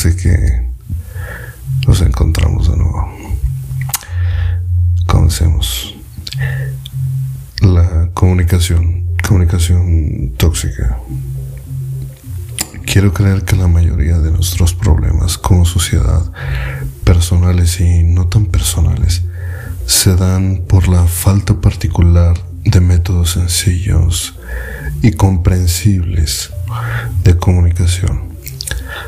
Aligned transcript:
Así 0.00 0.16
que 0.16 0.62
nos 1.86 2.00
encontramos 2.00 2.70
de 2.70 2.76
nuevo. 2.78 3.06
Comencemos. 5.06 5.94
La 7.60 8.08
comunicación, 8.14 9.04
comunicación 9.22 10.32
tóxica. 10.38 10.98
Quiero 12.86 13.12
creer 13.12 13.44
que 13.44 13.56
la 13.56 13.68
mayoría 13.68 14.18
de 14.20 14.30
nuestros 14.30 14.72
problemas 14.72 15.36
como 15.36 15.66
sociedad, 15.66 16.32
personales 17.04 17.78
y 17.80 18.02
no 18.02 18.26
tan 18.26 18.46
personales, 18.46 19.24
se 19.84 20.16
dan 20.16 20.62
por 20.66 20.88
la 20.88 21.04
falta 21.04 21.60
particular 21.60 22.42
de 22.64 22.80
métodos 22.80 23.32
sencillos 23.32 24.34
y 25.02 25.12
comprensibles 25.12 26.52
de 27.22 27.36
comunicación. 27.36 28.30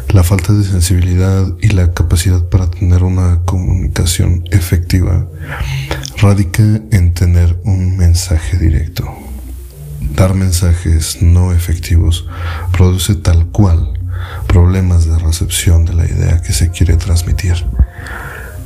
La 0.08 0.22
falta 0.22 0.52
de 0.52 0.64
sensibilidad 0.64 1.46
y 1.60 1.68
la 1.68 1.92
capacidad 1.92 2.44
para 2.44 2.70
tener 2.70 3.02
una 3.02 3.40
comunicación 3.44 4.44
efectiva 4.50 5.26
radica 6.18 6.62
en 6.90 7.14
tener 7.14 7.58
un 7.64 7.96
mensaje 7.96 8.58
directo. 8.58 9.08
Dar 10.00 10.34
mensajes 10.34 11.22
no 11.22 11.52
efectivos 11.52 12.28
produce 12.72 13.14
tal 13.14 13.46
cual 13.46 13.98
problemas 14.46 15.06
de 15.06 15.18
recepción 15.18 15.84
de 15.84 15.94
la 15.94 16.04
idea 16.04 16.42
que 16.42 16.52
se 16.52 16.70
quiere 16.70 16.96
transmitir. 16.96 17.64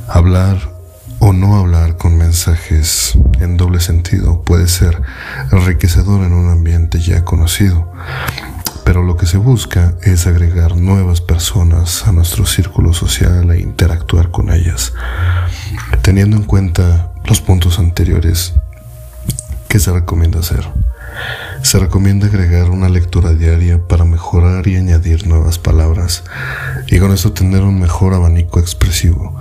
Hablar 0.07 0.75
o 1.19 1.33
no 1.33 1.57
hablar 1.57 1.97
con 1.97 2.17
mensajes 2.17 3.17
en 3.39 3.57
doble 3.57 3.79
sentido 3.79 4.43
puede 4.43 4.67
ser 4.67 5.01
enriquecedor 5.51 6.23
en 6.25 6.33
un 6.33 6.49
ambiente 6.49 6.99
ya 6.99 7.23
conocido, 7.23 7.91
pero 8.87 9.03
lo 9.03 9.17
que 9.17 9.25
se 9.25 9.35
busca 9.35 9.95
es 10.01 10.27
agregar 10.27 10.77
nuevas 10.77 11.19
personas 11.19 12.07
a 12.07 12.13
nuestro 12.13 12.45
círculo 12.45 12.93
social 12.93 13.51
e 13.51 13.59
interactuar 13.59 14.31
con 14.31 14.49
ellas. 14.49 14.93
Teniendo 16.01 16.37
en 16.37 16.43
cuenta 16.43 17.11
los 17.25 17.41
puntos 17.41 17.79
anteriores, 17.79 18.53
¿qué 19.67 19.79
se 19.79 19.91
recomienda 19.91 20.39
hacer? 20.39 20.65
Se 21.63 21.79
recomienda 21.79 22.27
agregar 22.27 22.69
una 22.69 22.87
lectura 22.87 23.33
diaria 23.33 23.85
para 23.89 24.05
mejorar 24.05 24.65
y 24.69 24.77
añadir 24.77 25.27
nuevas 25.27 25.59
palabras 25.59 26.23
y 26.87 26.97
con 26.99 27.11
esto 27.11 27.33
tener 27.33 27.63
un 27.63 27.81
mejor 27.81 28.13
abanico 28.13 28.61
expresivo 28.61 29.37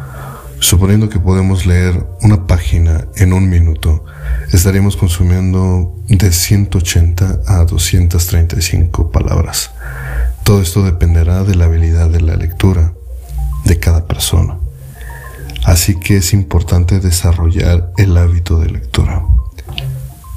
Suponiendo 0.59 1.11
que 1.11 1.21
podemos 1.21 1.67
leer 1.67 2.07
una 2.23 2.47
página 2.47 3.05
en 3.17 3.35
un 3.35 3.51
minuto, 3.51 4.06
estaríamos 4.53 4.97
consumiendo 4.97 5.95
de 6.09 6.33
180 6.33 7.41
a 7.47 7.65
235 7.65 9.11
palabras. 9.11 9.71
Todo 10.45 10.63
esto 10.63 10.83
dependerá 10.83 11.45
de 11.45 11.55
la 11.55 11.65
habilidad 11.65 12.09
de 12.09 12.21
la 12.21 12.37
lectura 12.37 12.93
de 13.65 13.79
cada 13.79 14.07
persona. 14.07 14.59
Así 15.65 15.99
que 15.99 16.19
es 16.19 16.33
importante 16.33 17.01
desarrollar 17.01 17.93
el 17.97 18.17
hábito 18.17 18.61
de 18.61 18.71
lectura. 18.71 19.23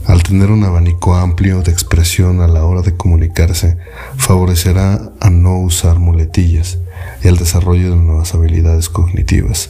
Al 0.07 0.23
tener 0.23 0.49
un 0.49 0.63
abanico 0.63 1.15
amplio 1.15 1.61
de 1.61 1.71
expresión 1.71 2.41
a 2.41 2.47
la 2.47 2.65
hora 2.65 2.81
de 2.81 2.95
comunicarse, 2.95 3.77
favorecerá 4.17 5.11
a 5.19 5.29
no 5.29 5.59
usar 5.59 5.99
muletillas 5.99 6.79
y 7.23 7.27
el 7.27 7.37
desarrollo 7.37 7.91
de 7.91 7.95
nuevas 7.95 8.33
habilidades 8.33 8.89
cognitivas 8.89 9.69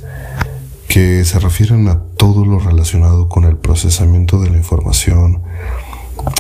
que 0.90 1.24
se 1.24 1.38
refieren 1.40 1.88
a 1.88 2.00
todo 2.18 2.46
lo 2.46 2.58
relacionado 2.58 3.30
con 3.30 3.44
el 3.44 3.56
procesamiento 3.58 4.42
de 4.42 4.50
la 4.50 4.58
información. 4.58 5.44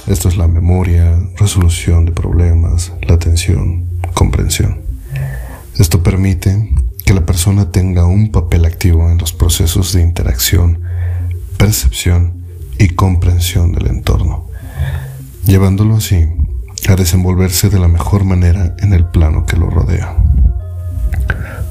Esto 0.07 0.27
es 0.27 0.37
la 0.37 0.47
memoria, 0.47 1.19
resolución 1.37 2.05
de 2.05 2.11
problemas, 2.11 2.91
la 3.07 3.13
atención, 3.13 3.85
comprensión. 4.15 4.81
Esto 5.77 6.01
permite 6.01 6.73
que 7.05 7.13
la 7.13 7.27
persona 7.27 7.71
tenga 7.71 8.05
un 8.05 8.31
papel 8.31 8.65
activo 8.65 9.09
en 9.11 9.19
los 9.19 9.33
procesos 9.33 9.93
de 9.93 10.01
interacción, 10.01 10.81
percepción 11.57 12.43
y 12.79 12.89
comprensión 12.89 13.71
del 13.71 13.85
entorno, 13.85 14.47
llevándolo 15.45 15.95
así 15.95 16.27
a 16.87 16.95
desenvolverse 16.95 17.69
de 17.69 17.77
la 17.77 17.87
mejor 17.87 18.23
manera 18.23 18.75
en 18.79 18.93
el 18.93 19.05
plano 19.05 19.45
que 19.45 19.57
lo 19.57 19.69
rodea. 19.69 20.15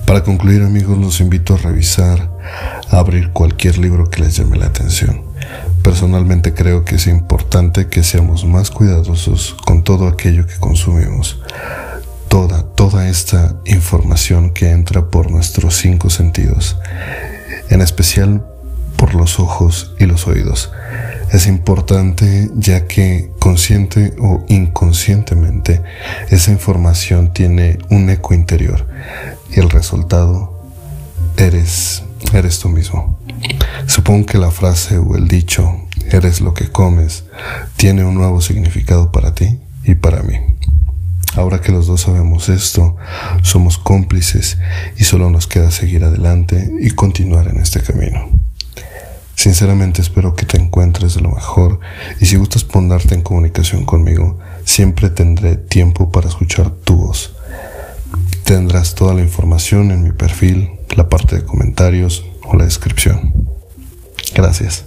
Para 0.06 0.22
concluir 0.22 0.62
amigos, 0.62 0.97
los 0.97 1.21
invito 1.21 1.55
a 1.55 1.59
revisar, 1.59 2.38
a 2.91 2.99
abrir 2.99 3.31
cualquier 3.31 3.79
libro 3.79 4.11
que 4.11 4.23
les 4.23 4.37
llame 4.37 4.57
la 4.57 4.67
atención. 4.67 5.23
Personalmente 5.83 6.55
creo 6.55 6.85
que 6.85 6.97
es 6.97 7.07
importante 7.07 7.89
que 7.89 8.03
seamos 8.03 8.45
más 8.45 8.71
cuidadosos 8.71 9.57
con 9.65 9.85
todo 9.85 10.09
aquello 10.09 10.47
que 10.47 10.57
consumimos. 10.57 11.41
Toda, 12.29 12.63
toda 12.63 13.09
esta 13.09 13.57
información 13.65 14.51
que 14.51 14.71
entra 14.71 15.09
por 15.11 15.31
nuestros 15.31 15.77
cinco 15.77 16.11
sentidos, 16.11 16.77
en 17.71 17.81
especial 17.81 18.45
por 18.97 19.15
los 19.15 19.39
ojos 19.39 19.95
y 19.99 20.05
los 20.05 20.27
oídos. 20.27 20.71
Es 21.33 21.47
importante 21.47 22.51
ya 22.55 22.87
que 22.87 23.31
consciente 23.39 24.15
o 24.21 24.45
inconscientemente 24.49 25.83
esa 26.31 26.51
información 26.51 27.33
tiene 27.33 27.79
un 27.91 28.11
eco 28.11 28.35
interior 28.35 28.87
y 29.51 29.61
el 29.61 29.71
resultado 29.71 30.59
eres, 31.37 32.03
eres 32.33 32.59
tú 32.59 32.69
mismo. 32.69 33.19
Supongo 33.87 34.27
que 34.27 34.39
la 34.39 34.51
frase 34.51 34.99
o 34.99 35.17
el 35.17 35.29
dicho, 35.29 35.89
eres 36.11 36.41
lo 36.41 36.55
que 36.55 36.71
comes, 36.71 37.25
tiene 37.77 38.05
un 38.05 38.15
nuevo 38.15 38.41
significado 38.41 39.12
para 39.12 39.34
ti 39.34 39.59
y 39.84 39.95
para 39.95 40.23
mí. 40.23 40.37
Ahora 41.37 41.61
que 41.61 41.73
los 41.73 41.87
dos 41.87 42.03
sabemos 42.03 42.49
esto, 42.49 42.97
somos 43.43 43.79
cómplices 43.79 44.59
y 44.97 45.05
solo 45.05 45.31
nos 45.31 45.47
queda 45.47 45.71
seguir 45.71 46.05
adelante 46.05 46.71
y 46.81 46.91
continuar 46.91 47.49
en 47.49 47.59
este 47.59 47.81
camino. 47.81 48.29
Sinceramente 49.35 50.03
espero 50.03 50.35
que 50.35 50.47
te 50.47 50.59
encuentres 50.59 51.21
lo 51.21 51.31
mejor 51.31 51.79
y 52.21 52.27
si 52.27 52.37
gustas 52.37 52.65
ponerte 52.65 53.15
en 53.15 53.23
comunicación 53.23 53.85
conmigo, 53.85 54.39
siempre 54.65 55.11
tendré 55.11 55.56
tiempo 55.56 56.11
para 56.11 56.29
escuchar 56.29 56.71
tu 56.71 56.97
voz. 56.97 57.38
Tendrás 58.49 58.95
toda 58.95 59.13
la 59.13 59.21
información 59.21 59.91
en 59.91 60.03
mi 60.03 60.13
perfil, 60.13 60.71
la 60.97 61.11
parte 61.11 61.37
de 61.37 61.45
comentarios 61.45 62.25
o 62.43 62.57
la 62.57 62.65
descripción. 62.65 63.47
Gracias. 64.35 64.87